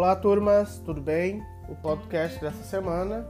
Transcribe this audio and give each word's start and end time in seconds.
Olá, 0.00 0.16
turmas, 0.16 0.78
tudo 0.78 0.98
bem? 0.98 1.44
O 1.68 1.76
podcast 1.76 2.40
dessa 2.40 2.64
semana 2.64 3.28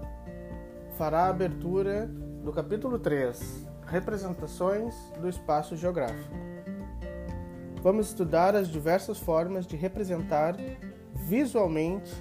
fará 0.97 1.23
a 1.23 1.29
abertura 1.29 2.07
do 2.45 2.53
capítulo 2.53 2.97
3, 2.97 3.67
Representações 3.89 4.95
do 5.21 5.29
Espaço 5.29 5.77
Geográfico. 5.77 6.33
Vamos 7.83 8.07
estudar 8.07 8.55
as 8.55 8.69
diversas 8.69 9.19
formas 9.19 9.67
de 9.67 9.75
representar 9.75 10.55
visualmente 11.13 12.15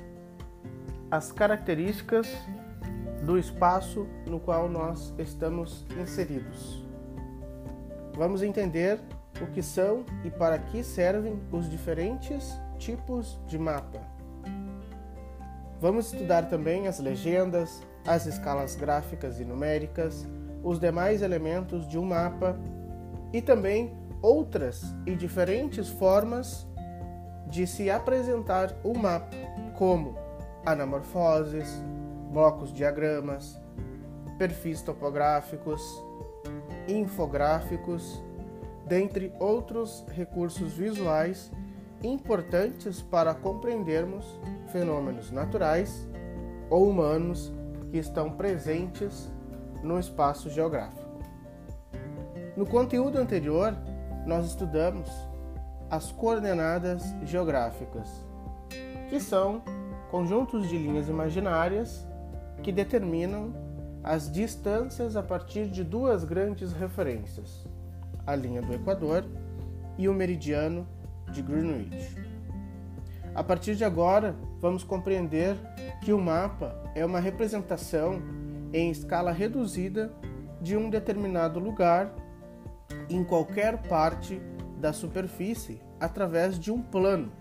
as 1.12 1.31
características 1.31 2.27
do 3.23 3.38
espaço 3.38 4.08
no 4.26 4.40
qual 4.40 4.68
nós 4.68 5.13
estamos 5.20 5.86
inseridos. 6.02 6.84
Vamos 8.16 8.41
entender 8.41 9.00
o 9.44 9.45
que 9.52 9.62
são 9.62 10.04
e 10.23 10.31
para 10.31 10.58
que 10.58 10.84
servem 10.84 11.40
os 11.52 11.70
diferentes 11.70 12.52
tipos 12.80 13.40
de 13.45 13.59
mapa. 13.59 14.19
Vamos 15.82 16.12
estudar 16.12 16.50
também 16.50 16.88
as 16.88 17.00
legendas, 17.00 17.82
as 18.06 18.26
escalas 18.26 18.76
gráficas 18.76 19.40
e 19.40 19.46
numéricas, 19.46 20.28
os 20.62 20.78
demais 20.78 21.22
elementos 21.22 21.88
de 21.88 21.98
um 21.98 22.04
mapa 22.04 22.60
e 23.32 23.42
também 23.42 23.98
outras 24.22 24.84
e 25.05 25.16
diferentes 25.16 25.88
formas 25.88 26.68
de 27.48 27.66
se 27.66 27.90
apresentar 27.90 28.76
o 28.84 28.92
um 28.92 28.98
mapa, 29.00 29.36
como 29.78 30.18
anamorfoses, 30.66 31.82
blocos 32.32 32.74
diagramas, 32.74 33.58
perfis 34.38 34.82
topográficos, 34.82 35.82
infográficos, 36.90 38.22
dentre 38.86 39.34
outros 39.40 40.04
recursos 40.14 40.74
visuais 40.74 41.50
importantes 42.04 43.02
para 43.02 43.34
compreendermos 43.34 44.26
fenômenos 44.71 45.31
naturais 45.31 46.07
ou 46.70 46.89
humanos 46.89 47.51
que 47.91 47.98
estão 47.98 48.31
presentes 48.31 49.31
no 49.84 49.99
espaço 49.99 50.49
geográfico. 50.49 51.09
No 52.55 52.65
conteúdo 52.65 53.17
anterior, 53.17 53.75
nós 54.25 54.45
estudamos 54.45 55.09
as 55.90 56.12
coordenadas 56.12 57.03
geográficas, 57.23 58.07
que 59.09 59.20
são 59.20 59.63
conjuntos 60.12 60.67
de 60.67 60.77
linhas 60.77 61.07
imaginárias 61.07 62.05
que 62.62 62.71
determinam 62.71 63.53
as 64.03 64.31
distâncias 64.31 65.16
a 65.16 65.23
partir 65.23 65.67
de 65.67 65.84
duas 65.84 66.23
grandes 66.23 66.72
referências, 66.72 67.66
a 68.25 68.35
linha 68.35 68.62
do 68.62 68.73
Equador 68.73 69.25
e 69.97 70.07
o 70.07 70.13
meridiano 70.13 70.88
de 71.31 71.41
Greenwich. 71.41 72.28
A 73.40 73.44
partir 73.44 73.73
de 73.73 73.85
agora, 73.85 74.35
vamos 74.59 74.84
compreender 74.84 75.56
que 76.01 76.12
o 76.12 76.19
mapa 76.19 76.75
é 76.94 77.06
uma 77.06 77.22
representação 77.22 78.22
em 78.73 78.91
escala 78.91 79.31
reduzida 79.31 80.12
de 80.59 80.75
um 80.75 80.90
determinado 80.90 81.57
lugar 81.57 82.13
em 83.09 83.23
qualquer 83.23 83.78
parte 83.84 84.41
da 84.78 84.91
superfície 84.91 85.81
através 86.01 86.59
de 86.59 86.69
um 86.69 86.81
plano, 86.81 87.31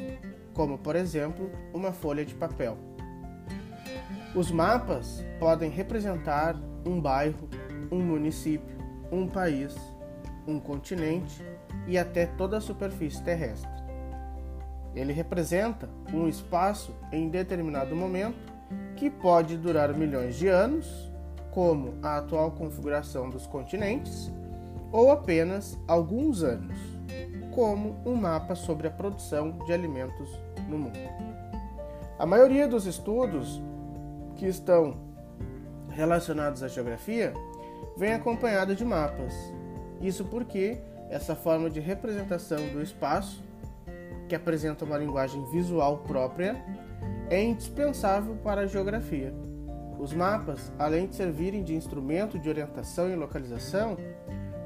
como 0.54 0.78
por 0.78 0.94
exemplo 0.94 1.50
uma 1.74 1.90
folha 1.90 2.24
de 2.24 2.32
papel. 2.32 2.78
Os 4.36 4.52
mapas 4.52 5.24
podem 5.40 5.68
representar 5.68 6.54
um 6.86 7.00
bairro, 7.00 7.48
um 7.90 7.98
município, 7.98 8.78
um 9.10 9.26
país, 9.26 9.74
um 10.46 10.60
continente 10.60 11.44
e 11.88 11.98
até 11.98 12.24
toda 12.24 12.58
a 12.58 12.60
superfície 12.60 13.20
terrestre. 13.20 13.77
Ele 14.98 15.12
representa 15.12 15.88
um 16.12 16.26
espaço 16.26 16.92
em 17.12 17.28
determinado 17.28 17.94
momento 17.94 18.52
que 18.96 19.08
pode 19.08 19.56
durar 19.56 19.94
milhões 19.94 20.34
de 20.34 20.48
anos, 20.48 21.08
como 21.52 21.94
a 22.02 22.18
atual 22.18 22.50
configuração 22.50 23.30
dos 23.30 23.46
continentes, 23.46 24.30
ou 24.90 25.12
apenas 25.12 25.78
alguns 25.86 26.42
anos, 26.42 26.76
como 27.54 27.96
um 28.04 28.16
mapa 28.16 28.56
sobre 28.56 28.88
a 28.88 28.90
produção 28.90 29.52
de 29.66 29.72
alimentos 29.72 30.28
no 30.68 30.76
mundo. 30.76 30.98
A 32.18 32.26
maioria 32.26 32.66
dos 32.66 32.84
estudos 32.84 33.62
que 34.34 34.46
estão 34.46 34.96
relacionados 35.90 36.62
à 36.64 36.68
geografia 36.68 37.32
vem 37.96 38.14
acompanhada 38.14 38.74
de 38.74 38.84
mapas. 38.84 39.32
Isso 40.00 40.24
porque 40.24 40.78
essa 41.08 41.36
forma 41.36 41.70
de 41.70 41.78
representação 41.78 42.58
do 42.68 42.82
espaço, 42.82 43.42
que 44.28 44.36
apresenta 44.36 44.84
uma 44.84 44.98
linguagem 44.98 45.44
visual 45.46 45.98
própria, 45.98 46.62
é 47.30 47.42
indispensável 47.42 48.36
para 48.36 48.62
a 48.62 48.66
geografia. 48.66 49.34
Os 49.98 50.12
mapas, 50.12 50.72
além 50.78 51.06
de 51.06 51.16
servirem 51.16 51.64
de 51.64 51.74
instrumento 51.74 52.38
de 52.38 52.48
orientação 52.48 53.10
e 53.10 53.16
localização, 53.16 53.96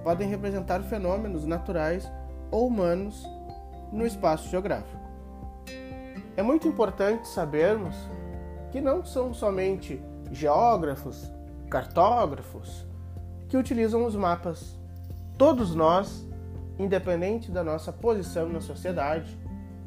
podem 0.04 0.28
representar 0.28 0.82
fenômenos 0.82 1.46
naturais 1.46 2.10
ou 2.50 2.66
humanos 2.66 3.24
no 3.90 4.06
espaço 4.06 4.48
geográfico. 4.50 5.00
É 6.36 6.42
muito 6.42 6.68
importante 6.68 7.28
sabermos 7.28 7.94
que 8.70 8.80
não 8.80 9.04
são 9.04 9.32
somente 9.32 10.02
geógrafos, 10.30 11.30
cartógrafos 11.70 12.86
que 13.48 13.56
utilizam 13.56 14.04
os 14.04 14.16
mapas. 14.16 14.78
Todos 15.38 15.74
nós 15.74 16.26
independente 16.78 17.50
da 17.50 17.62
nossa 17.62 17.92
posição 17.92 18.48
na 18.48 18.60
sociedade, 18.60 19.38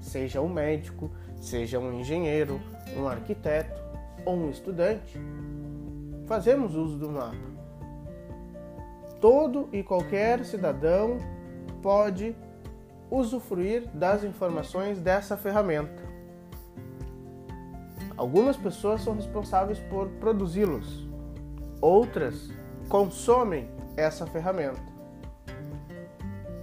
seja 0.05 0.39
um 0.39 0.47
médico, 0.47 1.09
seja 1.41 1.79
um 1.79 1.99
engenheiro, 1.99 2.61
um 2.95 3.07
arquiteto 3.07 3.81
ou 4.23 4.35
um 4.35 4.49
estudante, 4.49 5.19
fazemos 6.27 6.75
uso 6.75 6.97
do 6.97 7.11
mapa. 7.11 7.35
Todo 9.19 9.67
e 9.73 9.81
qualquer 9.81 10.45
cidadão 10.45 11.17
pode 11.81 12.35
usufruir 13.09 13.87
das 13.93 14.23
informações 14.23 14.99
dessa 14.99 15.35
ferramenta. 15.35 16.03
Algumas 18.15 18.55
pessoas 18.55 19.01
são 19.01 19.15
responsáveis 19.15 19.79
por 19.79 20.07
produzi-los, 20.19 21.07
outras 21.81 22.49
consomem 22.87 23.67
essa 23.97 24.25
ferramenta 24.27 24.81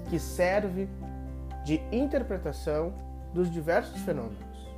que 0.08 0.18
serve 0.18 0.88
de 1.64 1.80
interpretação 1.90 2.92
dos 3.32 3.50
diversos 3.50 4.00
fenômenos. 4.02 4.70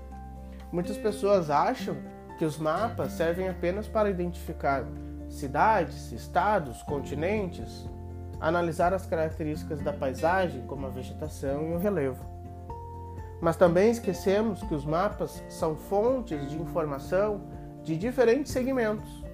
Muitas 0.72 0.96
pessoas 0.96 1.50
acham 1.50 1.96
que 2.38 2.44
os 2.44 2.58
mapas 2.58 3.12
servem 3.12 3.48
apenas 3.48 3.86
para 3.86 4.10
identificar 4.10 4.84
cidades, 5.28 6.12
estados, 6.12 6.82
continentes, 6.82 7.88
analisar 8.40 8.92
as 8.92 9.06
características 9.06 9.80
da 9.80 9.92
paisagem, 9.92 10.62
como 10.66 10.86
a 10.86 10.90
vegetação 10.90 11.70
e 11.70 11.74
o 11.74 11.78
relevo. 11.78 12.24
Mas 13.40 13.56
também 13.56 13.90
esquecemos 13.90 14.62
que 14.62 14.74
os 14.74 14.84
mapas 14.84 15.42
são 15.48 15.76
fontes 15.76 16.50
de 16.50 16.60
informação 16.60 17.42
de 17.82 17.96
diferentes 17.96 18.52
segmentos. 18.52 19.24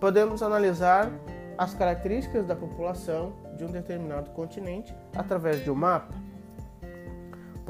Podemos 0.00 0.42
analisar 0.42 1.10
as 1.56 1.74
características 1.74 2.46
da 2.46 2.56
população 2.56 3.34
de 3.56 3.64
um 3.64 3.70
determinado 3.70 4.30
continente 4.30 4.94
através 5.14 5.62
de 5.62 5.70
um 5.70 5.74
mapa. 5.74 6.14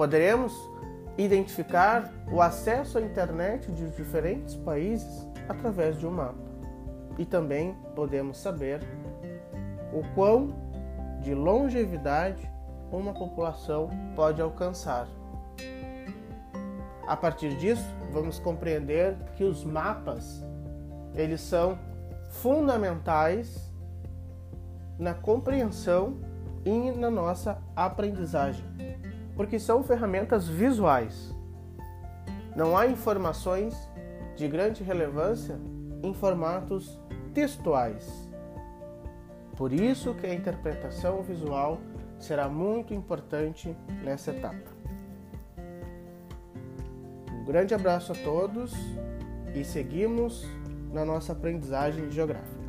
Poderemos 0.00 0.54
identificar 1.18 2.10
o 2.32 2.40
acesso 2.40 2.96
à 2.96 3.02
internet 3.02 3.70
de 3.70 3.90
diferentes 3.90 4.56
países 4.56 5.28
através 5.46 5.98
de 5.98 6.06
um 6.06 6.10
mapa. 6.10 6.38
E 7.18 7.26
também 7.26 7.76
podemos 7.94 8.38
saber 8.38 8.80
o 9.92 10.02
quão 10.14 10.56
de 11.20 11.34
longevidade 11.34 12.50
uma 12.90 13.12
população 13.12 13.90
pode 14.16 14.40
alcançar. 14.40 15.06
A 17.06 17.14
partir 17.14 17.54
disso, 17.58 17.84
vamos 18.10 18.38
compreender 18.38 19.18
que 19.36 19.44
os 19.44 19.62
mapas 19.62 20.42
eles 21.14 21.42
são 21.42 21.78
fundamentais 22.30 23.70
na 24.98 25.12
compreensão 25.12 26.16
e 26.64 26.90
na 26.90 27.10
nossa 27.10 27.58
aprendizagem, 27.76 28.64
porque 29.36 29.58
são 29.58 29.82
ferramentas 29.82 30.48
visuais. 30.48 31.34
Não 32.56 32.76
há 32.76 32.86
informações 32.86 33.74
de 34.36 34.48
grande 34.48 34.82
relevância 34.82 35.58
em 36.02 36.12
formatos 36.14 36.98
textuais. 37.32 38.28
Por 39.56 39.72
isso 39.72 40.14
que 40.14 40.26
a 40.26 40.34
interpretação 40.34 41.22
visual 41.22 41.78
será 42.18 42.48
muito 42.48 42.94
importante 42.94 43.76
nessa 44.02 44.30
etapa. 44.30 44.70
Um 47.32 47.44
grande 47.44 47.74
abraço 47.74 48.12
a 48.12 48.14
todos 48.14 48.72
e 49.54 49.64
seguimos 49.64 50.46
na 50.92 51.04
nossa 51.04 51.32
aprendizagem 51.32 52.10
geográfica. 52.10 52.59